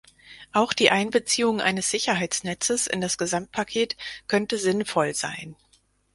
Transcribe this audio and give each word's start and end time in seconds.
Auch 0.51 0.73
die 0.73 0.89
Einbeziehung 0.89 1.61
eines 1.61 1.91
Sicherheitsnetzes 1.91 2.87
in 2.87 3.01
das 3.01 3.19
Gesamtpaket 3.19 3.97
könnte 4.27 4.57
sinnvoll 4.57 5.13
sein. 5.13 5.55